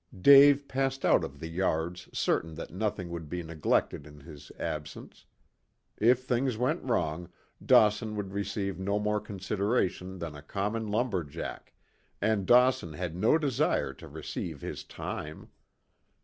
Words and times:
Dave 0.19 0.67
passed 0.67 1.05
out 1.05 1.23
of 1.23 1.39
the 1.39 1.47
yards 1.47 2.09
certain 2.11 2.55
that 2.55 2.73
nothing 2.73 3.09
would 3.11 3.29
be 3.29 3.43
neglected 3.43 4.07
in 4.07 4.21
his 4.21 4.51
absence. 4.57 5.27
If 5.95 6.23
things 6.23 6.57
went 6.57 6.81
wrong 6.81 7.29
Dawson 7.63 8.15
would 8.15 8.33
receive 8.33 8.79
no 8.79 8.97
more 8.97 9.21
consideration 9.21 10.17
than 10.17 10.33
a 10.35 10.41
common 10.41 10.87
lumber 10.87 11.23
jack, 11.23 11.73
and 12.19 12.47
Dawson 12.47 12.93
had 12.93 13.15
no 13.15 13.37
desire 13.37 13.93
to 13.93 14.07
receive 14.07 14.61
his 14.61 14.83
"time." 14.83 15.49